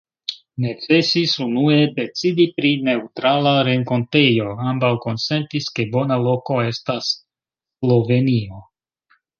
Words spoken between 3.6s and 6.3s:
renkontejo: ambaŭ konsentis, ke bona